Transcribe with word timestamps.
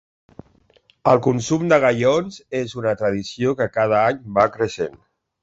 El 1.11 1.19
consum 1.27 1.65
de 1.73 1.79
gallons 1.83 2.39
és 2.61 2.73
una 2.81 2.95
tradició 3.03 3.55
que 3.61 3.69
cada 3.79 4.01
any 4.07 4.27
va 4.41 4.49
creixent. 4.59 4.99